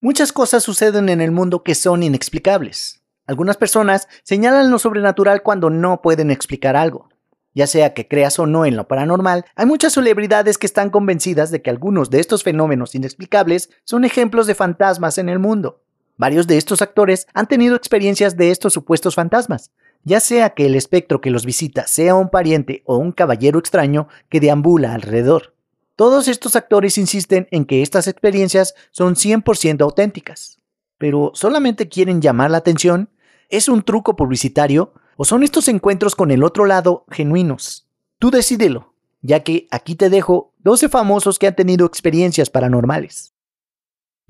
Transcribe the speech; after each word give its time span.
Muchas 0.00 0.32
cosas 0.32 0.62
suceden 0.62 1.08
en 1.08 1.20
el 1.20 1.32
mundo 1.32 1.64
que 1.64 1.74
son 1.74 2.04
inexplicables. 2.04 3.02
Algunas 3.26 3.56
personas 3.56 4.06
señalan 4.22 4.70
lo 4.70 4.78
sobrenatural 4.78 5.42
cuando 5.42 5.70
no 5.70 6.02
pueden 6.02 6.30
explicar 6.30 6.76
algo. 6.76 7.08
Ya 7.52 7.66
sea 7.66 7.94
que 7.94 8.06
creas 8.06 8.38
o 8.38 8.46
no 8.46 8.64
en 8.64 8.76
lo 8.76 8.86
paranormal, 8.86 9.44
hay 9.56 9.66
muchas 9.66 9.94
celebridades 9.94 10.56
que 10.56 10.66
están 10.68 10.90
convencidas 10.90 11.50
de 11.50 11.62
que 11.62 11.70
algunos 11.70 12.10
de 12.10 12.20
estos 12.20 12.44
fenómenos 12.44 12.94
inexplicables 12.94 13.70
son 13.82 14.04
ejemplos 14.04 14.46
de 14.46 14.54
fantasmas 14.54 15.18
en 15.18 15.28
el 15.28 15.40
mundo. 15.40 15.82
Varios 16.16 16.46
de 16.46 16.58
estos 16.58 16.80
actores 16.80 17.26
han 17.34 17.48
tenido 17.48 17.74
experiencias 17.74 18.36
de 18.36 18.52
estos 18.52 18.74
supuestos 18.74 19.16
fantasmas, 19.16 19.72
ya 20.04 20.20
sea 20.20 20.50
que 20.50 20.66
el 20.66 20.76
espectro 20.76 21.20
que 21.20 21.30
los 21.30 21.44
visita 21.44 21.88
sea 21.88 22.14
un 22.14 22.30
pariente 22.30 22.84
o 22.86 22.98
un 22.98 23.10
caballero 23.10 23.58
extraño 23.58 24.06
que 24.28 24.38
deambula 24.38 24.94
alrededor. 24.94 25.57
Todos 25.98 26.28
estos 26.28 26.54
actores 26.54 26.96
insisten 26.96 27.48
en 27.50 27.64
que 27.64 27.82
estas 27.82 28.06
experiencias 28.06 28.76
son 28.92 29.16
100% 29.16 29.82
auténticas. 29.82 30.60
Pero 30.96 31.32
¿solamente 31.34 31.88
quieren 31.88 32.22
llamar 32.22 32.52
la 32.52 32.58
atención? 32.58 33.10
¿Es 33.48 33.68
un 33.68 33.82
truco 33.82 34.14
publicitario? 34.14 34.94
¿O 35.16 35.24
son 35.24 35.42
estos 35.42 35.66
encuentros 35.66 36.14
con 36.14 36.30
el 36.30 36.44
otro 36.44 36.66
lado 36.66 37.04
genuinos? 37.10 37.88
Tú 38.20 38.30
decídelo, 38.30 38.94
ya 39.22 39.42
que 39.42 39.66
aquí 39.72 39.96
te 39.96 40.08
dejo 40.08 40.54
12 40.58 40.88
famosos 40.88 41.36
que 41.36 41.48
han 41.48 41.56
tenido 41.56 41.84
experiencias 41.84 42.48
paranormales. 42.48 43.34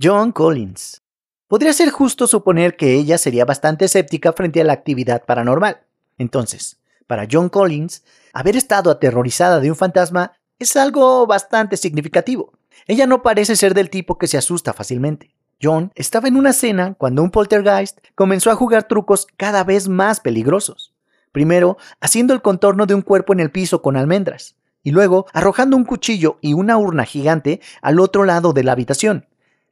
John 0.03 0.33
Collins. 0.33 1.03
Podría 1.49 1.75
ser 1.75 1.91
justo 1.91 2.27
suponer 2.27 2.79
que 2.79 2.95
ella 2.95 3.19
sería 3.19 3.45
bastante 3.45 3.85
escéptica 3.85 4.33
frente 4.33 4.63
a 4.63 4.65
la 4.65 4.73
actividad 4.73 5.27
paranormal. 5.27 5.83
Entonces, 6.17 6.79
para 7.07 7.29
John 7.31 7.51
Collins, 7.51 8.05
haber 8.33 8.57
estado 8.57 8.91
aterrorizada 8.91 9.61
de 9.61 9.71
un 9.71 9.77
fantasma 9.77 10.33
es 10.59 10.77
algo 10.77 11.27
bastante 11.27 11.77
significativo. 11.77 12.53
Ella 12.87 13.07
no 13.07 13.23
parece 13.23 13.57
ser 13.57 13.75
del 13.75 13.91
tipo 13.91 14.19
que 14.19 14.27
se 14.27 14.39
asusta 14.39 14.73
fácilmente. 14.73 15.35
John 15.63 15.93
estaba 15.95 16.29
en 16.29 16.37
una 16.37 16.53
cena 16.53 16.95
cuando 16.95 17.23
un 17.23 17.31
poltergeist 17.31 17.99
comenzó 18.15 18.51
a 18.51 18.55
jugar 18.55 18.85
trucos 18.85 19.27
cada 19.37 19.65
vez 19.65 19.89
más 19.89 20.21
peligrosos. 20.21 20.95
Primero, 21.33 21.77
haciendo 22.01 22.33
el 22.35 22.43
contorno 22.43 22.87
de 22.87 22.95
un 22.95 23.03
cuerpo 23.03 23.33
en 23.33 23.41
el 23.41 23.51
piso 23.51 23.83
con 23.83 23.97
almendras, 23.97 24.57
y 24.83 24.93
luego 24.93 25.27
arrojando 25.33 25.77
un 25.77 25.85
cuchillo 25.85 26.39
y 26.41 26.55
una 26.55 26.79
urna 26.79 27.05
gigante 27.05 27.61
al 27.83 28.01
otro 28.01 28.25
lado 28.25 28.53
de 28.53 28.65
la 28.65 28.73
habitación, 28.73 29.27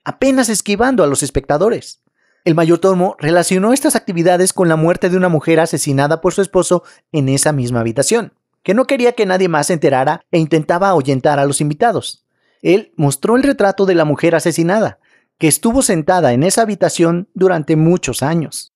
apenas 0.05 0.49
esquivando 0.49 1.03
a 1.03 1.07
los 1.07 1.23
espectadores. 1.23 2.03
El 2.45 2.55
mayordomo 2.55 3.17
relacionó 3.19 3.73
estas 3.73 3.97
actividades 3.97 4.53
con 4.53 4.69
la 4.69 4.77
muerte 4.77 5.09
de 5.09 5.17
una 5.17 5.29
mujer 5.29 5.59
asesinada 5.59 6.21
por 6.21 6.35
su 6.35 6.43
esposo 6.43 6.85
en 7.13 7.29
esa 7.29 7.53
misma 7.53 7.81
habitación 7.81 8.33
que 8.67 8.75
no 8.75 8.89
quería 8.89 9.13
que 9.13 9.27
nadie 9.27 9.49
más 9.49 9.69
se 9.69 9.75
enterara 9.75 10.23
e 10.33 10.41
intentaba 10.41 10.89
ahuyentar 10.89 11.39
a 11.39 11.45
los 11.45 11.61
invitados. 11.61 12.27
Él 12.63 12.93
mostró 12.97 13.37
el 13.37 13.45
retrato 13.45 13.87
de 13.87 13.95
la 13.95 14.05
mujer 14.05 14.35
asesinada, 14.35 14.99
que 15.39 15.47
estuvo 15.47 15.83
sentada 15.83 16.33
en 16.33 16.43
esa 16.43 16.63
habitación 16.63 17.29
durante 17.33 17.77
muchos 17.77 18.25
años. 18.25 18.75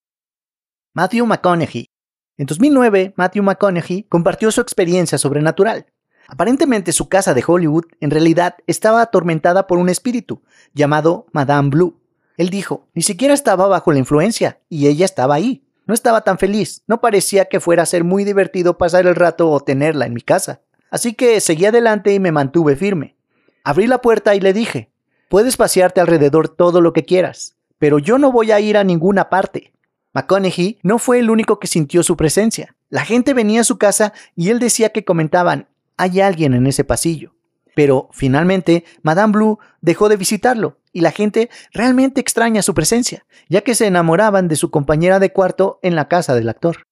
Matthew 0.93 1.25
McConaughey. 1.25 1.89
En 2.37 2.45
2009, 2.45 3.15
Matthew 3.17 3.43
McConaughey 3.43 4.03
compartió 4.03 4.49
su 4.51 4.61
experiencia 4.61 5.17
sobrenatural. 5.17 5.87
Aparentemente 6.29 6.93
su 6.93 7.09
casa 7.09 7.33
de 7.33 7.43
Hollywood 7.45 7.87
en 7.99 8.11
realidad 8.11 8.55
estaba 8.67 9.01
atormentada 9.01 9.67
por 9.67 9.77
un 9.77 9.89
espíritu 9.89 10.41
llamado 10.73 11.25
Madame 11.33 11.67
Blue. 11.67 11.99
Él 12.37 12.49
dijo, 12.49 12.87
ni 12.93 13.01
siquiera 13.01 13.33
estaba 13.33 13.67
bajo 13.67 13.91
la 13.91 13.99
influencia, 13.99 14.61
y 14.69 14.87
ella 14.87 15.03
estaba 15.03 15.35
ahí. 15.35 15.65
No 15.91 15.95
estaba 15.95 16.21
tan 16.21 16.37
feliz, 16.37 16.83
no 16.87 17.01
parecía 17.01 17.49
que 17.49 17.59
fuera 17.59 17.83
a 17.83 17.85
ser 17.85 18.05
muy 18.05 18.23
divertido 18.23 18.77
pasar 18.77 19.07
el 19.07 19.13
rato 19.13 19.49
o 19.51 19.59
tenerla 19.59 20.05
en 20.05 20.13
mi 20.13 20.21
casa. 20.21 20.61
Así 20.89 21.13
que 21.15 21.41
seguí 21.41 21.65
adelante 21.65 22.13
y 22.13 22.19
me 22.21 22.31
mantuve 22.31 22.77
firme. 22.77 23.17
Abrí 23.65 23.87
la 23.87 23.99
puerta 23.99 24.33
y 24.33 24.39
le 24.39 24.53
dije, 24.53 24.89
puedes 25.27 25.57
pasearte 25.57 25.99
alrededor 25.99 26.47
todo 26.47 26.79
lo 26.79 26.93
que 26.93 27.03
quieras, 27.03 27.57
pero 27.77 27.99
yo 27.99 28.17
no 28.17 28.31
voy 28.31 28.53
a 28.53 28.61
ir 28.61 28.77
a 28.77 28.85
ninguna 28.85 29.29
parte. 29.29 29.73
McConaughey 30.13 30.79
no 30.81 30.97
fue 30.97 31.19
el 31.19 31.29
único 31.29 31.59
que 31.59 31.67
sintió 31.67 32.03
su 32.03 32.15
presencia. 32.15 32.73
La 32.87 33.03
gente 33.03 33.33
venía 33.33 33.59
a 33.59 33.65
su 33.65 33.77
casa 33.77 34.13
y 34.33 34.47
él 34.47 34.59
decía 34.59 34.91
que 34.91 35.03
comentaban, 35.03 35.67
hay 35.97 36.21
alguien 36.21 36.53
en 36.53 36.67
ese 36.67 36.85
pasillo. 36.85 37.33
Pero 37.75 38.09
finalmente, 38.11 38.83
Madame 39.01 39.33
Blue 39.33 39.59
dejó 39.81 40.09
de 40.09 40.17
visitarlo 40.17 40.77
y 40.93 41.01
la 41.01 41.11
gente 41.11 41.49
realmente 41.73 42.19
extraña 42.19 42.61
su 42.61 42.73
presencia, 42.73 43.25
ya 43.49 43.61
que 43.61 43.75
se 43.75 43.87
enamoraban 43.87 44.47
de 44.47 44.55
su 44.55 44.71
compañera 44.71 45.19
de 45.19 45.31
cuarto 45.31 45.79
en 45.81 45.95
la 45.95 46.07
casa 46.07 46.35
del 46.35 46.49
actor. 46.49 46.87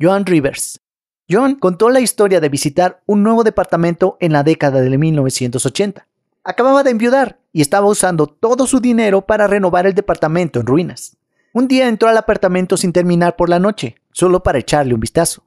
Joan 0.00 0.26
Rivers. 0.26 0.80
Joan 1.28 1.56
contó 1.56 1.90
la 1.90 2.00
historia 2.00 2.40
de 2.40 2.48
visitar 2.48 3.02
un 3.06 3.22
nuevo 3.22 3.42
departamento 3.42 4.16
en 4.20 4.32
la 4.32 4.42
década 4.42 4.80
de 4.80 4.96
1980. 4.96 6.06
Acababa 6.44 6.84
de 6.84 6.90
enviudar 6.90 7.38
y 7.52 7.62
estaba 7.62 7.88
usando 7.88 8.28
todo 8.28 8.66
su 8.66 8.80
dinero 8.80 9.22
para 9.22 9.48
renovar 9.48 9.86
el 9.86 9.94
departamento 9.94 10.60
en 10.60 10.66
ruinas. 10.66 11.16
Un 11.52 11.66
día 11.66 11.88
entró 11.88 12.08
al 12.08 12.18
apartamento 12.18 12.76
sin 12.76 12.92
terminar 12.92 13.34
por 13.34 13.48
la 13.48 13.58
noche, 13.58 13.96
solo 14.12 14.42
para 14.42 14.58
echarle 14.58 14.94
un 14.94 15.00
vistazo. 15.00 15.42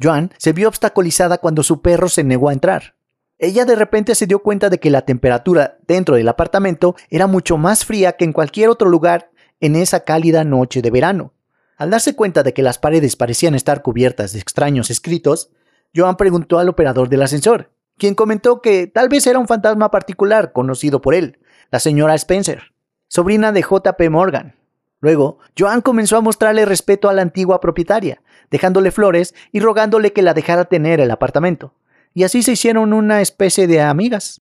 Joan 0.00 0.32
se 0.36 0.52
vio 0.52 0.68
obstaculizada 0.68 1.38
cuando 1.38 1.62
su 1.62 1.80
perro 1.80 2.08
se 2.08 2.22
negó 2.22 2.50
a 2.50 2.52
entrar. 2.52 2.94
Ella 3.38 3.64
de 3.64 3.74
repente 3.74 4.14
se 4.14 4.26
dio 4.26 4.38
cuenta 4.40 4.70
de 4.70 4.78
que 4.78 4.90
la 4.90 5.02
temperatura 5.02 5.78
dentro 5.88 6.14
del 6.14 6.28
apartamento 6.28 6.94
era 7.10 7.26
mucho 7.26 7.56
más 7.56 7.84
fría 7.84 8.12
que 8.12 8.24
en 8.24 8.32
cualquier 8.32 8.68
otro 8.68 8.88
lugar 8.88 9.30
en 9.60 9.74
esa 9.74 10.00
cálida 10.00 10.44
noche 10.44 10.82
de 10.82 10.90
verano. 10.90 11.32
Al 11.76 11.90
darse 11.90 12.14
cuenta 12.14 12.44
de 12.44 12.54
que 12.54 12.62
las 12.62 12.78
paredes 12.78 13.16
parecían 13.16 13.56
estar 13.56 13.82
cubiertas 13.82 14.32
de 14.32 14.38
extraños 14.38 14.90
escritos, 14.90 15.50
Joan 15.94 16.16
preguntó 16.16 16.60
al 16.60 16.68
operador 16.68 17.08
del 17.08 17.22
ascensor, 17.22 17.72
quien 17.98 18.14
comentó 18.14 18.62
que 18.62 18.86
tal 18.86 19.08
vez 19.08 19.26
era 19.26 19.40
un 19.40 19.48
fantasma 19.48 19.90
particular 19.90 20.52
conocido 20.52 21.00
por 21.00 21.14
él, 21.14 21.38
la 21.72 21.80
señora 21.80 22.14
Spencer, 22.14 22.72
sobrina 23.08 23.50
de 23.50 23.62
JP 23.62 24.10
Morgan. 24.10 24.54
Luego, 25.00 25.38
Joan 25.58 25.80
comenzó 25.80 26.16
a 26.16 26.20
mostrarle 26.20 26.64
respeto 26.64 27.08
a 27.08 27.12
la 27.12 27.22
antigua 27.22 27.60
propietaria, 27.60 28.22
dejándole 28.50 28.92
flores 28.92 29.34
y 29.50 29.58
rogándole 29.58 30.12
que 30.12 30.22
la 30.22 30.34
dejara 30.34 30.66
tener 30.66 31.00
el 31.00 31.10
apartamento 31.10 31.74
y 32.14 32.22
así 32.22 32.42
se 32.42 32.52
hicieron 32.52 32.92
una 32.92 33.20
especie 33.20 33.66
de 33.66 33.82
amigas. 33.82 34.40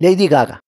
Lady 0.00 0.26
Gaga. 0.26 0.60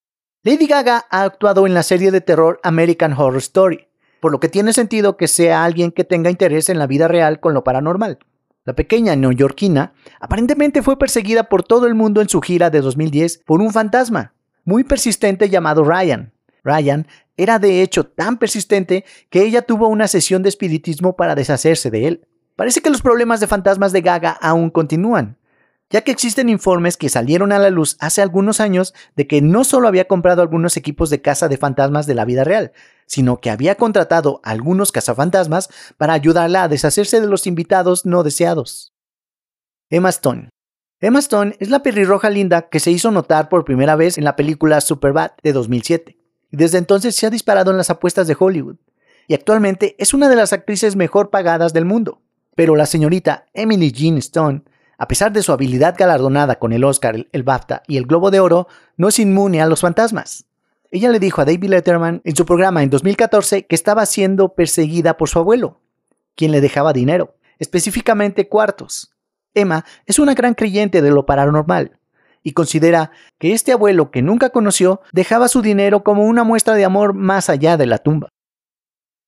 Lady 0.44 0.66
Gaga 0.66 1.04
ha 1.10 1.24
actuado 1.24 1.66
en 1.66 1.74
la 1.74 1.82
serie 1.82 2.12
de 2.12 2.20
terror 2.20 2.60
American 2.62 3.12
Horror 3.12 3.38
Story, 3.38 3.88
por 4.20 4.30
lo 4.30 4.38
que 4.38 4.48
tiene 4.48 4.72
sentido 4.72 5.16
que 5.16 5.26
sea 5.26 5.64
alguien 5.64 5.90
que 5.90 6.04
tenga 6.04 6.30
interés 6.30 6.68
en 6.68 6.78
la 6.78 6.86
vida 6.86 7.08
real 7.08 7.40
con 7.40 7.52
lo 7.52 7.64
paranormal. 7.64 8.20
La 8.64 8.74
pequeña 8.74 9.14
neoyorquina 9.16 9.92
aparentemente 10.20 10.82
fue 10.82 10.98
perseguida 10.98 11.48
por 11.48 11.64
todo 11.64 11.86
el 11.86 11.94
mundo 11.94 12.20
en 12.20 12.28
su 12.28 12.40
gira 12.40 12.70
de 12.70 12.80
2010 12.80 13.42
por 13.44 13.60
un 13.60 13.72
fantasma 13.72 14.34
muy 14.64 14.84
persistente 14.84 15.48
llamado 15.48 15.84
Ryan. 15.84 16.32
Ryan 16.64 17.06
era 17.36 17.58
de 17.58 17.82
hecho 17.82 18.04
tan 18.04 18.38
persistente 18.38 19.04
que 19.30 19.42
ella 19.42 19.62
tuvo 19.62 19.88
una 19.88 20.08
sesión 20.08 20.42
de 20.42 20.48
espiritismo 20.48 21.16
para 21.16 21.34
deshacerse 21.34 21.90
de 21.90 22.08
él. 22.08 22.26
Parece 22.56 22.80
que 22.80 22.90
los 22.90 23.02
problemas 23.02 23.40
de 23.40 23.46
fantasmas 23.46 23.92
de 23.92 24.00
Gaga 24.00 24.32
aún 24.32 24.70
continúan, 24.70 25.38
ya 25.91 26.00
que 26.00 26.10
existen 26.10 26.48
informes 26.48 26.97
que 26.97 27.08
salieron 27.08 27.52
a 27.52 27.58
la 27.58 27.70
luz 27.70 27.97
hace 28.00 28.20
algunos 28.20 28.60
años 28.60 28.92
de 29.14 29.26
que 29.26 29.41
no 29.41 29.64
solo 29.64 29.88
había 29.88 30.08
comprado 30.08 30.42
algunos 30.42 30.76
equipos 30.76 31.10
de 31.10 31.22
caza 31.22 31.48
de 31.48 31.58
fantasmas 31.58 32.06
de 32.06 32.14
la 32.14 32.24
vida 32.24 32.44
real, 32.44 32.72
sino 33.06 33.41
que 33.41 33.50
había 33.50 33.76
contratado 33.76 34.41
algunos 34.42 34.91
cazafantasmas 34.91 35.69
para 35.97 36.12
ayudarla 36.12 36.64
a 36.64 36.69
deshacerse 36.69 37.20
de 37.20 37.28
los 37.28 37.47
invitados 37.47 38.04
no 38.04 38.22
deseados. 38.22 38.94
Emma 39.88 40.08
Stone. 40.08 40.50
Emma 41.00 41.20
Stone 41.20 41.56
es 41.60 41.70
la 41.70 41.82
pelirroja 41.82 42.30
linda 42.30 42.68
que 42.68 42.80
se 42.80 42.91
hizo 42.91 43.10
notar 43.10 43.48
por 43.48 43.64
primera 43.64 43.94
vez 43.94 44.18
en 44.18 44.24
la 44.24 44.34
película 44.34 44.80
Superbad 44.80 45.32
de 45.42 45.53
2007, 45.53 46.16
y 46.50 46.56
desde 46.56 46.78
entonces 46.78 47.14
se 47.14 47.26
ha 47.26 47.30
disparado 47.30 47.70
en 47.70 47.76
las 47.76 47.91
apuestas 47.91 48.26
de 48.26 48.36
Hollywood, 48.38 48.76
y 49.28 49.34
actualmente 49.34 49.94
es 49.98 50.14
una 50.14 50.28
de 50.28 50.36
las 50.36 50.53
actrices 50.53 50.97
mejor 50.97 51.30
pagadas 51.30 51.72
del 51.72 51.84
mundo. 51.84 52.22
Pero 52.54 52.74
la 52.74 52.86
señorita 52.86 53.47
Emily 53.53 53.92
Jean 53.92 54.16
Stone 54.18 54.62
a 54.98 55.08
pesar 55.08 55.32
de 55.32 55.42
su 55.42 55.52
habilidad 55.52 55.94
galardonada 55.96 56.58
con 56.58 56.72
el 56.72 56.84
Oscar, 56.84 57.26
el 57.30 57.42
BAFTA 57.42 57.82
y 57.86 57.96
el 57.96 58.06
Globo 58.06 58.30
de 58.30 58.40
Oro, 58.40 58.68
no 58.96 59.08
es 59.08 59.18
inmune 59.18 59.60
a 59.60 59.66
los 59.66 59.80
fantasmas. 59.80 60.46
Ella 60.90 61.10
le 61.10 61.18
dijo 61.18 61.40
a 61.40 61.44
David 61.44 61.68
Letterman 61.68 62.22
en 62.24 62.36
su 62.36 62.46
programa 62.46 62.82
en 62.82 62.91
2014 62.91 63.66
que 63.66 63.74
estaba 63.74 64.06
siendo 64.06 64.54
perseguida 64.54 65.16
por 65.16 65.28
su 65.28 65.38
abuelo, 65.38 65.80
quien 66.34 66.53
le 66.53 66.60
dejaba 66.60 66.92
dinero, 66.92 67.34
específicamente 67.59 68.48
cuartos. 68.48 69.12
Emma 69.54 69.84
es 70.06 70.18
una 70.18 70.34
gran 70.34 70.54
creyente 70.54 71.03
de 71.03 71.10
lo 71.10 71.26
paranormal 71.26 71.98
y 72.42 72.53
considera 72.53 73.10
que 73.38 73.53
este 73.53 73.72
abuelo 73.72 74.10
que 74.10 74.22
nunca 74.22 74.50
conoció 74.50 75.00
dejaba 75.12 75.48
su 75.48 75.62
dinero 75.62 76.04
como 76.04 76.24
una 76.24 76.44
muestra 76.44 76.74
de 76.74 76.84
amor 76.84 77.12
más 77.12 77.50
allá 77.50 77.76
de 77.76 77.86
la 77.86 77.98
tumba. 77.98 78.28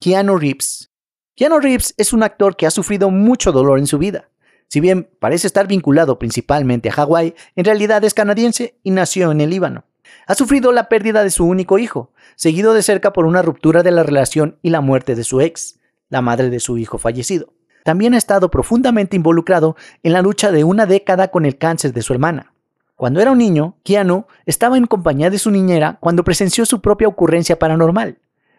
Keanu 0.00 0.38
Reeves. 0.38 0.93
Keanu 1.34 1.58
Reeves 1.58 1.94
es 1.96 2.12
un 2.12 2.22
actor 2.22 2.56
que 2.56 2.66
ha 2.66 2.70
sufrido 2.70 3.10
mucho 3.10 3.50
dolor 3.50 3.81
en 3.81 3.88
su 3.88 3.98
vida. 3.98 4.28
Si 4.69 4.81
bien 4.81 5.09
parece 5.19 5.47
estar 5.47 5.67
vinculado 5.67 6.19
principalmente 6.19 6.91
a 6.91 6.93
Hawái, 6.93 7.35
en 7.56 7.65
realidad 7.65 8.05
es 8.05 8.15
canadiense 8.15 8.79
y 8.82 8.91
nació 8.91 9.32
en 9.32 9.41
el 9.41 9.50
Líbano. 9.50 9.85
Ha 10.26 10.35
sufrido 10.35 10.73
la 10.73 10.88
pérdida 10.91 11.25
de 11.25 11.31
su 11.31 11.47
único 11.47 11.79
hijo, 11.79 12.12
seguido 12.37 12.75
de 12.75 12.82
cerca 12.82 13.15
por 13.15 13.25
una 13.25 13.43
ruptura 13.43 13.82
de 13.82 13.91
la 13.91 14.03
relación 14.03 14.59
y 14.62 14.70
la 14.70 14.82
muerte 14.82 15.15
de 15.15 15.25
su 15.25 15.41
ex, 15.41 15.81
la 16.11 16.20
madre 16.20 16.50
de 16.50 16.61
su 16.61 16.76
hijo 16.76 16.99
fallecido. 16.99 17.55
También 17.82 18.12
ha 18.12 18.19
estado 18.19 18.50
profundamente 18.50 19.17
involucrado 19.17 19.75
en 20.03 20.12
la 20.12 20.20
lucha 20.20 20.53
de 20.53 20.65
una 20.65 20.85
década 20.85 21.29
con 21.29 21.47
el 21.47 21.56
cáncer 21.56 21.94
de 21.94 22.03
su 22.03 22.12
hermana. 22.12 22.53
Cuando 22.94 23.20
era 23.20 23.31
un 23.31 23.38
niño, 23.38 23.76
Keanu 23.85 24.26
estaba 24.44 24.76
en 24.76 24.87
compañía 24.87 25.31
de 25.31 25.38
su 25.38 25.50
niñera 25.50 25.97
cuando 26.00 26.25
presenció 26.25 26.67
su 26.67 26.82
propia 26.82 27.09
ocurrencia 27.09 27.59
paranormal. 27.59 28.19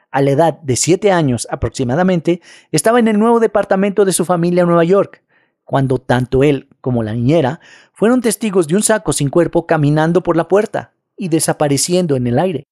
A 0.10 0.22
la 0.24 0.32
edad 0.32 0.60
de 0.62 0.76
7 0.76 1.12
años 1.12 1.48
aproximadamente, 1.52 2.42
estaba 2.72 3.00
en 3.00 3.08
el 3.08 3.20
nuevo 3.20 3.40
departamento 3.40 4.06
de 4.06 4.14
su 4.14 4.26
familia 4.26 4.62
en 4.62 4.68
Nueva 4.68 4.86
York, 4.86 5.22
cuando 5.70 6.00
tanto 6.00 6.42
él 6.42 6.68
como 6.82 7.04
la 7.04 7.14
niñera 7.14 7.60
fueron 7.94 8.22
testigos 8.22 8.68
de 8.68 8.76
un 8.76 8.82
saco 8.82 9.14
sin 9.14 9.30
cuerpo 9.30 9.68
caminando 9.68 10.24
por 10.24 10.36
la 10.36 10.48
puerta 10.48 10.96
y 11.16 11.30
desapareciendo 11.30 12.16
en 12.16 12.26
el 12.26 12.40
aire. 12.40 12.64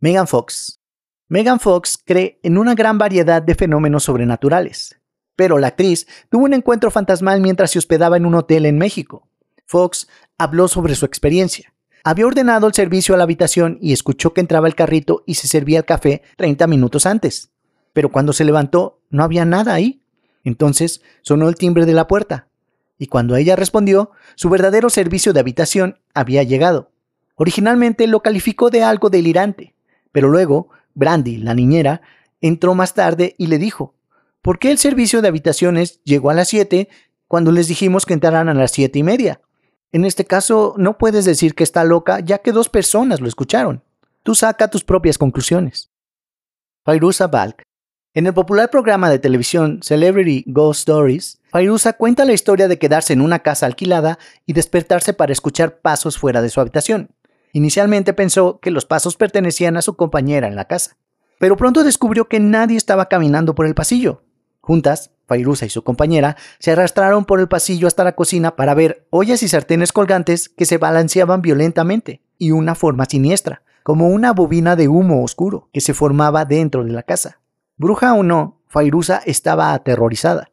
Megan 0.00 0.28
Fox. 0.28 0.82
Megan 1.28 1.60
Fox 1.60 1.98
cree 2.04 2.40
en 2.42 2.58
una 2.58 2.74
gran 2.74 2.98
variedad 2.98 3.40
de 3.40 3.54
fenómenos 3.54 4.04
sobrenaturales, 4.04 5.00
pero 5.34 5.56
la 5.56 5.68
actriz 5.68 6.06
tuvo 6.28 6.44
un 6.44 6.52
encuentro 6.52 6.90
fantasmal 6.90 7.40
mientras 7.40 7.70
se 7.70 7.78
hospedaba 7.78 8.18
en 8.18 8.26
un 8.26 8.34
hotel 8.34 8.66
en 8.66 8.76
México. 8.76 9.26
Fox 9.64 10.06
habló 10.36 10.68
sobre 10.68 10.96
su 10.96 11.06
experiencia. 11.06 11.72
Había 12.04 12.26
ordenado 12.26 12.66
el 12.66 12.74
servicio 12.74 13.14
a 13.14 13.16
la 13.16 13.24
habitación 13.24 13.78
y 13.80 13.94
escuchó 13.94 14.34
que 14.34 14.42
entraba 14.42 14.68
el 14.68 14.74
carrito 14.74 15.24
y 15.24 15.36
se 15.36 15.48
servía 15.48 15.78
el 15.78 15.86
café 15.86 16.20
30 16.36 16.66
minutos 16.66 17.06
antes. 17.06 17.50
Pero 17.94 18.12
cuando 18.12 18.34
se 18.34 18.44
levantó, 18.44 19.00
no 19.08 19.24
había 19.24 19.46
nada 19.46 19.72
ahí. 19.72 20.03
Entonces 20.44 21.02
sonó 21.22 21.48
el 21.48 21.56
timbre 21.56 21.86
de 21.86 21.94
la 21.94 22.06
puerta. 22.06 22.48
Y 22.98 23.08
cuando 23.08 23.34
ella 23.36 23.56
respondió, 23.56 24.12
su 24.36 24.48
verdadero 24.50 24.90
servicio 24.90 25.32
de 25.32 25.40
habitación 25.40 25.98
había 26.14 26.42
llegado. 26.42 26.92
Originalmente 27.34 28.06
lo 28.06 28.20
calificó 28.20 28.70
de 28.70 28.84
algo 28.84 29.10
delirante, 29.10 29.74
pero 30.12 30.28
luego 30.28 30.68
Brandy, 30.94 31.38
la 31.38 31.54
niñera, 31.54 32.02
entró 32.40 32.74
más 32.74 32.94
tarde 32.94 33.34
y 33.38 33.48
le 33.48 33.58
dijo, 33.58 33.94
¿por 34.42 34.58
qué 34.58 34.70
el 34.70 34.78
servicio 34.78 35.22
de 35.22 35.28
habitaciones 35.28 36.00
llegó 36.04 36.30
a 36.30 36.34
las 36.34 36.48
7 36.48 36.88
cuando 37.26 37.50
les 37.50 37.66
dijimos 37.66 38.06
que 38.06 38.14
entraran 38.14 38.48
a 38.48 38.54
las 38.54 38.70
siete 38.70 39.00
y 39.00 39.02
media? 39.02 39.40
En 39.90 40.04
este 40.04 40.24
caso, 40.24 40.74
no 40.76 40.98
puedes 40.98 41.24
decir 41.24 41.54
que 41.54 41.64
está 41.64 41.84
loca 41.84 42.20
ya 42.20 42.38
que 42.38 42.52
dos 42.52 42.68
personas 42.68 43.20
lo 43.20 43.28
escucharon. 43.28 43.82
Tú 44.22 44.34
saca 44.34 44.68
tus 44.68 44.84
propias 44.84 45.18
conclusiones. 45.18 45.90
Fairuza 46.84 47.26
Balk. 47.26 47.62
En 48.16 48.28
el 48.28 48.32
popular 48.32 48.70
programa 48.70 49.10
de 49.10 49.18
televisión 49.18 49.80
Celebrity 49.82 50.44
Ghost 50.46 50.88
Stories, 50.88 51.40
Fairuza 51.50 51.94
cuenta 51.94 52.24
la 52.24 52.32
historia 52.32 52.68
de 52.68 52.78
quedarse 52.78 53.12
en 53.12 53.20
una 53.20 53.40
casa 53.40 53.66
alquilada 53.66 54.20
y 54.46 54.52
despertarse 54.52 55.14
para 55.14 55.32
escuchar 55.32 55.80
pasos 55.80 56.16
fuera 56.16 56.40
de 56.40 56.48
su 56.48 56.60
habitación. 56.60 57.10
Inicialmente 57.52 58.12
pensó 58.12 58.60
que 58.60 58.70
los 58.70 58.86
pasos 58.86 59.16
pertenecían 59.16 59.76
a 59.76 59.82
su 59.82 59.96
compañera 59.96 60.46
en 60.46 60.54
la 60.54 60.66
casa, 60.66 60.96
pero 61.40 61.56
pronto 61.56 61.82
descubrió 61.82 62.28
que 62.28 62.38
nadie 62.38 62.76
estaba 62.76 63.08
caminando 63.08 63.56
por 63.56 63.66
el 63.66 63.74
pasillo. 63.74 64.22
Juntas, 64.60 65.10
Fairuza 65.26 65.66
y 65.66 65.70
su 65.70 65.82
compañera 65.82 66.36
se 66.60 66.70
arrastraron 66.70 67.24
por 67.24 67.40
el 67.40 67.48
pasillo 67.48 67.88
hasta 67.88 68.04
la 68.04 68.14
cocina 68.14 68.54
para 68.54 68.74
ver 68.74 69.08
ollas 69.10 69.42
y 69.42 69.48
sartenes 69.48 69.90
colgantes 69.90 70.48
que 70.48 70.66
se 70.66 70.78
balanceaban 70.78 71.42
violentamente 71.42 72.22
y 72.38 72.52
una 72.52 72.76
forma 72.76 73.06
siniestra, 73.06 73.62
como 73.82 74.06
una 74.06 74.32
bobina 74.32 74.76
de 74.76 74.86
humo 74.86 75.24
oscuro 75.24 75.68
que 75.72 75.80
se 75.80 75.94
formaba 75.94 76.44
dentro 76.44 76.84
de 76.84 76.92
la 76.92 77.02
casa. 77.02 77.40
Bruja 77.76 78.14
o 78.14 78.22
no, 78.22 78.62
Fairuza 78.68 79.20
estaba 79.26 79.74
aterrorizada. 79.74 80.50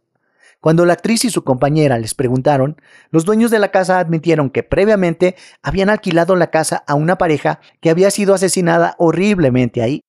Cuando 0.59 0.85
la 0.85 0.93
actriz 0.93 1.25
y 1.25 1.29
su 1.29 1.43
compañera 1.43 1.97
les 1.97 2.13
preguntaron, 2.13 2.79
los 3.09 3.25
dueños 3.25 3.51
de 3.51 3.59
la 3.59 3.71
casa 3.71 3.99
admitieron 3.99 4.49
que 4.49 4.63
previamente 4.63 5.35
habían 5.63 5.89
alquilado 5.89 6.35
la 6.35 6.51
casa 6.51 6.83
a 6.87 6.93
una 6.93 7.17
pareja 7.17 7.59
que 7.79 7.89
había 7.89 8.11
sido 8.11 8.33
asesinada 8.33 8.95
horriblemente 8.99 9.81
ahí. 9.81 10.01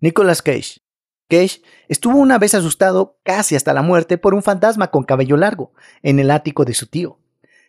Nicolas 0.00 0.42
Cage, 0.42 0.80
Cage 1.28 1.60
estuvo 1.88 2.18
una 2.18 2.38
vez 2.38 2.54
asustado 2.54 3.18
casi 3.22 3.54
hasta 3.54 3.72
la 3.72 3.82
muerte 3.82 4.16
por 4.16 4.34
un 4.34 4.42
fantasma 4.42 4.90
con 4.90 5.04
cabello 5.04 5.36
largo 5.36 5.72
en 6.02 6.18
el 6.18 6.30
ático 6.30 6.64
de 6.64 6.74
su 6.74 6.86
tío. 6.86 7.18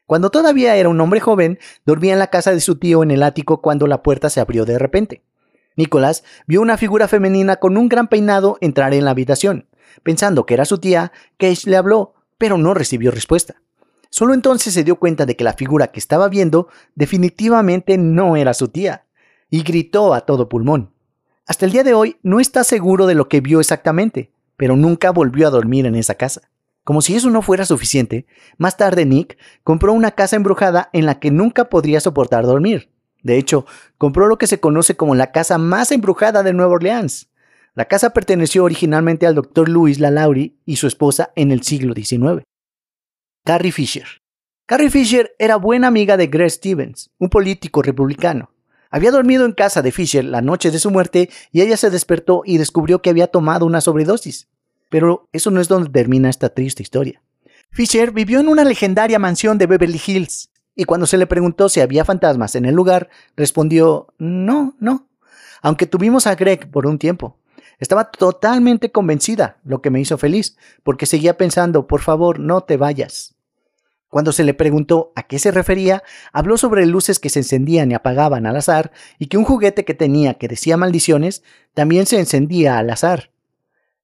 Cuando 0.05 0.31
todavía 0.31 0.75
era 0.75 0.89
un 0.89 0.99
hombre 1.01 1.19
joven, 1.19 1.59
dormía 1.85 2.13
en 2.13 2.19
la 2.19 2.27
casa 2.27 2.51
de 2.51 2.61
su 2.61 2.79
tío 2.79 3.03
en 3.03 3.11
el 3.11 3.21
ático 3.21 3.61
cuando 3.61 3.85
la 3.85 4.01
puerta 4.01 4.29
se 4.29 4.39
abrió 4.39 4.65
de 4.65 4.79
repente. 4.79 5.23
Nicolás 5.75 6.23
vio 6.47 6.61
una 6.61 6.77
figura 6.77 7.07
femenina 7.07 7.57
con 7.57 7.77
un 7.77 7.89
gran 7.89 8.07
peinado 8.07 8.57
entrar 8.61 8.93
en 8.93 9.05
la 9.05 9.11
habitación. 9.11 9.67
Pensando 10.03 10.45
que 10.45 10.53
era 10.53 10.65
su 10.65 10.77
tía, 10.77 11.11
Cage 11.37 11.69
le 11.69 11.77
habló, 11.77 12.13
pero 12.37 12.57
no 12.57 12.73
recibió 12.73 13.11
respuesta. 13.11 13.61
Solo 14.09 14.33
entonces 14.33 14.73
se 14.73 14.83
dio 14.83 14.97
cuenta 14.97 15.25
de 15.25 15.35
que 15.35 15.43
la 15.43 15.53
figura 15.53 15.87
que 15.87 15.99
estaba 15.99 16.29
viendo 16.29 16.67
definitivamente 16.95 17.97
no 17.97 18.35
era 18.35 18.53
su 18.53 18.69
tía, 18.69 19.05
y 19.49 19.63
gritó 19.63 20.13
a 20.13 20.21
todo 20.21 20.49
pulmón. 20.49 20.91
Hasta 21.45 21.65
el 21.65 21.71
día 21.71 21.83
de 21.83 21.93
hoy 21.93 22.17
no 22.23 22.39
está 22.39 22.63
seguro 22.63 23.07
de 23.07 23.15
lo 23.15 23.27
que 23.27 23.41
vio 23.41 23.59
exactamente, 23.59 24.31
pero 24.57 24.75
nunca 24.75 25.11
volvió 25.11 25.47
a 25.47 25.51
dormir 25.51 25.85
en 25.85 25.95
esa 25.95 26.15
casa. 26.15 26.49
Como 26.83 27.01
si 27.01 27.15
eso 27.15 27.29
no 27.29 27.41
fuera 27.41 27.65
suficiente, 27.65 28.25
más 28.57 28.77
tarde 28.77 29.05
Nick 29.05 29.37
compró 29.63 29.93
una 29.93 30.11
casa 30.11 30.35
embrujada 30.35 30.89
en 30.91 31.05
la 31.05 31.19
que 31.19 31.29
nunca 31.31 31.69
podría 31.69 31.99
soportar 31.99 32.45
dormir. 32.45 32.91
De 33.23 33.37
hecho, 33.37 33.65
compró 33.97 34.27
lo 34.27 34.37
que 34.37 34.47
se 34.47 34.59
conoce 34.59 34.95
como 34.95 35.15
la 35.15 35.31
casa 35.31 35.57
más 35.57 35.91
embrujada 35.91 36.43
de 36.43 36.53
Nueva 36.53 36.73
Orleans. 36.73 37.29
La 37.75 37.85
casa 37.85 38.11
perteneció 38.11 38.63
originalmente 38.63 39.27
al 39.27 39.35
Dr. 39.35 39.69
Louis 39.69 39.99
LaLaurie 39.99 40.55
y 40.65 40.77
su 40.77 40.87
esposa 40.87 41.31
en 41.35 41.51
el 41.51 41.63
siglo 41.63 41.93
XIX. 41.93 42.43
Carrie 43.45 43.71
Fisher. 43.71 44.05
Carrie 44.65 44.89
Fisher 44.89 45.35
era 45.39 45.55
buena 45.55 45.87
amiga 45.87 46.17
de 46.17 46.27
Greg 46.27 46.51
Stevens, 46.51 47.09
un 47.17 47.29
político 47.29 47.81
republicano. 47.81 48.51
Había 48.91 49.11
dormido 49.11 49.45
en 49.45 49.53
casa 49.53 49.81
de 49.81 49.91
Fisher 49.91 50.25
la 50.25 50.41
noche 50.41 50.71
de 50.71 50.79
su 50.79 50.89
muerte 50.91 51.29
y 51.51 51.61
ella 51.61 51.77
se 51.77 51.89
despertó 51.89 52.41
y 52.45 52.57
descubrió 52.57 53.01
que 53.01 53.09
había 53.09 53.27
tomado 53.27 53.65
una 53.65 53.81
sobredosis. 53.81 54.47
Pero 54.89 55.27
eso 55.31 55.51
no 55.51 55.61
es 55.61 55.67
donde 55.67 55.89
termina 55.89 56.29
esta 56.29 56.49
triste 56.49 56.81
historia. 56.81 57.21
Fisher 57.71 58.11
vivió 58.11 58.39
en 58.39 58.47
una 58.47 58.63
legendaria 58.63 59.19
mansión 59.19 59.57
de 59.59 59.67
Beverly 59.67 60.01
Hills 60.05 60.49
y 60.79 60.85
cuando 60.85 61.07
se 61.07 61.17
le 61.17 61.27
preguntó 61.27 61.67
si 61.67 61.81
había 61.81 62.05
fantasmas 62.05 62.55
en 62.55 62.63
el 62.63 62.73
lugar, 62.73 63.09
respondió 63.35 64.07
no, 64.17 64.75
no. 64.79 65.09
Aunque 65.61 65.87
tuvimos 65.87 66.25
a 66.25 66.35
Greg 66.35 66.71
por 66.71 66.87
un 66.87 66.97
tiempo. 66.97 67.35
Estaba 67.79 68.11
totalmente 68.11 68.89
convencida, 68.89 69.57
lo 69.65 69.81
que 69.81 69.89
me 69.89 69.99
hizo 69.99 70.17
feliz, 70.17 70.55
porque 70.83 71.05
seguía 71.05 71.35
pensando, 71.35 71.85
por 71.85 71.99
favor, 71.99 72.39
no 72.39 72.61
te 72.61 72.77
vayas. 72.77 73.35
Cuando 74.07 74.31
se 74.31 74.45
le 74.45 74.53
preguntó 74.53 75.11
a 75.17 75.23
qué 75.23 75.37
se 75.37 75.51
refería, 75.51 76.01
habló 76.31 76.55
sobre 76.55 76.85
luces 76.85 77.19
que 77.19 77.29
se 77.29 77.39
encendían 77.39 77.91
y 77.91 77.95
apagaban 77.95 78.45
al 78.45 78.55
azar 78.55 78.93
y 79.17 79.27
que 79.27 79.37
un 79.37 79.43
juguete 79.43 79.83
que 79.83 79.93
tenía 79.93 80.35
que 80.35 80.47
decía 80.47 80.77
maldiciones 80.77 81.43
también 81.73 82.05
se 82.05 82.19
encendía 82.19 82.77
al 82.77 82.89
azar. 82.89 83.33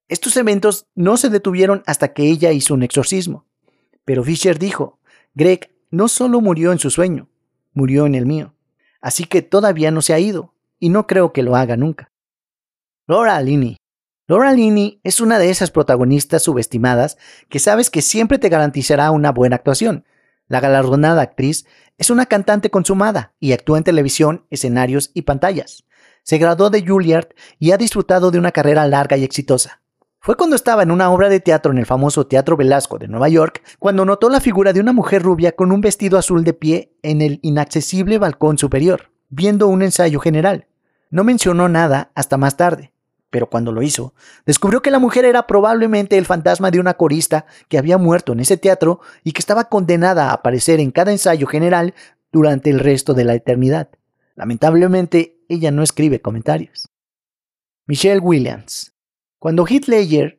Estos 0.09 0.35
eventos 0.35 0.87
no 0.93 1.15
se 1.15 1.29
detuvieron 1.29 1.83
hasta 1.85 2.11
que 2.11 2.23
ella 2.23 2.51
hizo 2.51 2.73
un 2.73 2.83
exorcismo. 2.83 3.45
Pero 4.03 4.25
Fisher 4.25 4.59
dijo, 4.59 4.99
Greg 5.35 5.74
no 5.91 6.07
solo 6.07 6.41
murió 6.41 6.71
en 6.71 6.79
su 6.79 6.89
sueño, 6.89 7.29
murió 7.73 8.05
en 8.05 8.15
el 8.15 8.25
mío. 8.25 8.53
Así 9.01 9.25
que 9.25 9.41
todavía 9.41 9.91
no 9.91 10.01
se 10.01 10.13
ha 10.13 10.19
ido, 10.19 10.53
y 10.79 10.89
no 10.89 11.07
creo 11.07 11.33
que 11.33 11.43
lo 11.43 11.55
haga 11.55 11.77
nunca. 11.77 12.11
Laura 13.07 13.41
Linney 13.41 13.77
Laura 14.27 14.53
Linney 14.53 14.99
es 15.03 15.19
una 15.19 15.37
de 15.37 15.51
esas 15.51 15.69
protagonistas 15.69 16.41
subestimadas 16.41 17.17
que 17.47 17.59
sabes 17.59 17.91
que 17.91 18.01
siempre 18.01 18.39
te 18.39 18.49
garantizará 18.49 19.11
una 19.11 19.31
buena 19.31 19.57
actuación. 19.57 20.05
La 20.47 20.59
galardonada 20.59 21.21
actriz 21.21 21.67
es 21.99 22.09
una 22.09 22.25
cantante 22.25 22.71
consumada 22.71 23.35
y 23.39 23.51
actúa 23.51 23.77
en 23.77 23.83
televisión, 23.83 24.45
escenarios 24.49 25.11
y 25.13 25.21
pantallas. 25.21 25.85
Se 26.23 26.39
graduó 26.39 26.71
de 26.71 26.83
Juilliard 26.83 27.29
y 27.59 27.71
ha 27.71 27.77
disfrutado 27.77 28.31
de 28.31 28.39
una 28.39 28.51
carrera 28.51 28.87
larga 28.87 29.15
y 29.15 29.23
exitosa. 29.23 29.83
Fue 30.25 30.35
cuando 30.35 30.55
estaba 30.55 30.81
en 30.81 30.89
una 30.89 31.11
obra 31.11 31.29
de 31.29 31.39
teatro 31.39 31.71
en 31.71 31.77
el 31.77 31.85
famoso 31.85 32.25
Teatro 32.25 32.57
Velasco 32.57 32.97
de 32.97 33.07
Nueva 33.07 33.29
York 33.29 33.61
cuando 33.77 34.05
notó 34.05 34.27
la 34.27 34.41
figura 34.41 34.73
de 34.73 34.79
una 34.79 34.91
mujer 34.91 35.21
rubia 35.21 35.51
con 35.51 35.71
un 35.71 35.81
vestido 35.81 36.17
azul 36.17 36.43
de 36.43 36.55
pie 36.55 36.97
en 37.03 37.21
el 37.21 37.37
inaccesible 37.43 38.17
balcón 38.17 38.57
superior, 38.57 39.11
viendo 39.29 39.67
un 39.67 39.83
ensayo 39.83 40.19
general. 40.19 40.65
No 41.11 41.23
mencionó 41.23 41.69
nada 41.69 42.09
hasta 42.15 42.37
más 42.37 42.57
tarde 42.57 42.91
pero 43.29 43.49
cuando 43.49 43.71
lo 43.71 43.83
hizo, 43.83 44.13
descubrió 44.45 44.81
que 44.81 44.89
la 44.89 44.97
mujer 44.97 45.25
era 45.25 45.45
probablemente 45.45 46.17
el 46.17 46.25
fantasma 46.25 46.71
de 46.71 46.79
una 46.79 46.93
corista 46.93 47.45
que 47.67 47.77
había 47.77 47.97
muerto 47.97 48.31
en 48.31 48.39
ese 48.39 48.55
teatro 48.55 49.01
y 49.25 49.33
que 49.33 49.39
estaba 49.39 49.65
condenada 49.65 50.29
a 50.29 50.33
aparecer 50.33 50.79
en 50.79 50.89
cada 50.89 51.11
ensayo 51.11 51.45
general 51.45 51.93
durante 52.31 52.69
el 52.69 52.79
resto 52.79 53.13
de 53.13 53.25
la 53.25 53.35
eternidad. 53.35 53.89
Lamentablemente, 54.35 55.43
ella 55.49 55.69
no 55.69 55.83
escribe 55.83 56.21
comentarios. 56.21 56.89
Michelle 57.85 58.21
Williams. 58.21 58.94
Cuando 59.39 59.65
Heath 59.67 59.87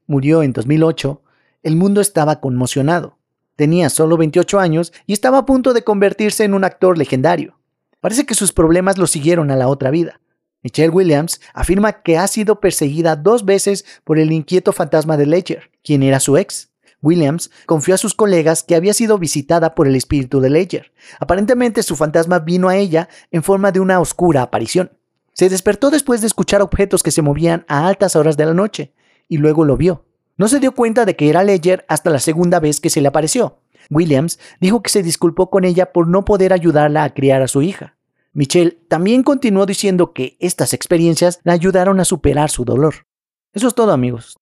murió 0.06 0.42
en 0.42 0.52
2008, 0.52 1.22
el 1.62 1.76
mundo 1.76 2.00
estaba 2.00 2.40
conmocionado. 2.40 3.18
Tenía 3.56 3.88
solo 3.88 4.16
28 4.16 4.58
años 4.58 4.92
y 5.06 5.12
estaba 5.12 5.38
a 5.38 5.46
punto 5.46 5.72
de 5.72 5.82
convertirse 5.82 6.44
en 6.44 6.54
un 6.54 6.64
actor 6.64 6.98
legendario. 6.98 7.58
Parece 8.00 8.26
que 8.26 8.34
sus 8.34 8.52
problemas 8.52 8.98
lo 8.98 9.06
siguieron 9.06 9.50
a 9.50 9.56
la 9.56 9.68
otra 9.68 9.90
vida. 9.90 10.20
Michelle 10.62 10.90
Williams 10.90 11.40
afirma 11.54 12.02
que 12.02 12.18
ha 12.18 12.26
sido 12.26 12.60
perseguida 12.60 13.16
dos 13.16 13.44
veces 13.44 13.84
por 14.04 14.18
el 14.18 14.32
inquieto 14.32 14.72
fantasma 14.72 15.16
de 15.16 15.26
Ledger, 15.26 15.70
quien 15.82 16.02
era 16.02 16.20
su 16.20 16.36
ex. 16.36 16.70
Williams 17.02 17.50
confió 17.66 17.94
a 17.94 17.98
sus 17.98 18.14
colegas 18.14 18.62
que 18.62 18.74
había 18.74 18.92
sido 18.94 19.18
visitada 19.18 19.74
por 19.74 19.86
el 19.86 19.96
espíritu 19.96 20.40
de 20.40 20.50
Ledger. 20.50 20.92
Aparentemente 21.20 21.82
su 21.82 21.94
fantasma 21.94 22.40
vino 22.40 22.68
a 22.68 22.76
ella 22.76 23.08
en 23.30 23.42
forma 23.42 23.70
de 23.70 23.80
una 23.80 24.00
oscura 24.00 24.42
aparición. 24.42 24.90
Se 25.36 25.50
despertó 25.50 25.90
después 25.90 26.22
de 26.22 26.28
escuchar 26.28 26.62
objetos 26.62 27.02
que 27.02 27.10
se 27.10 27.20
movían 27.20 27.66
a 27.68 27.86
altas 27.88 28.16
horas 28.16 28.38
de 28.38 28.46
la 28.46 28.54
noche, 28.54 28.94
y 29.28 29.36
luego 29.36 29.66
lo 29.66 29.76
vio. 29.76 30.06
No 30.38 30.48
se 30.48 30.60
dio 30.60 30.72
cuenta 30.72 31.04
de 31.04 31.14
que 31.14 31.28
era 31.28 31.44
Ledger 31.44 31.84
hasta 31.88 32.08
la 32.08 32.20
segunda 32.20 32.58
vez 32.58 32.80
que 32.80 32.88
se 32.88 33.02
le 33.02 33.08
apareció. 33.08 33.58
Williams 33.90 34.38
dijo 34.60 34.80
que 34.82 34.88
se 34.88 35.02
disculpó 35.02 35.50
con 35.50 35.64
ella 35.64 35.92
por 35.92 36.08
no 36.08 36.24
poder 36.24 36.54
ayudarla 36.54 37.04
a 37.04 37.12
criar 37.12 37.42
a 37.42 37.48
su 37.48 37.60
hija. 37.60 37.98
Michelle 38.32 38.78
también 38.88 39.22
continuó 39.22 39.66
diciendo 39.66 40.14
que 40.14 40.38
estas 40.40 40.72
experiencias 40.72 41.40
la 41.44 41.52
ayudaron 41.52 42.00
a 42.00 42.06
superar 42.06 42.50
su 42.50 42.64
dolor. 42.64 43.06
Eso 43.52 43.68
es 43.68 43.74
todo 43.74 43.92
amigos. 43.92 44.38